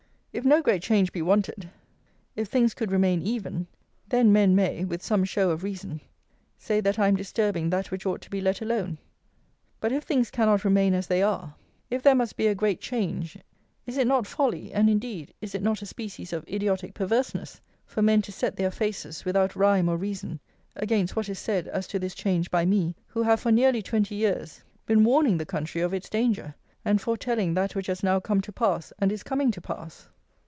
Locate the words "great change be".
0.61-1.21